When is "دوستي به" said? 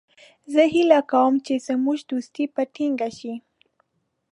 2.09-2.63